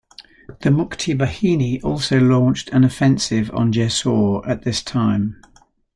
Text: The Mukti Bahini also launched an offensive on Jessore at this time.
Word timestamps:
The 0.61 0.71
Mukti 0.71 1.15
Bahini 1.15 1.79
also 1.83 2.17
launched 2.19 2.69
an 2.69 2.83
offensive 2.83 3.51
on 3.53 3.71
Jessore 3.71 4.41
at 4.49 4.63
this 4.63 4.81
time. 4.81 5.39